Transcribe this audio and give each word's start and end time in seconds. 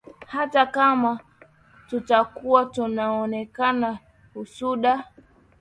hata 0.27 0.65
kama 0.65 1.19
tutakuwa 1.89 2.65
tunaonewa 2.65 3.99
usuda 4.35 5.05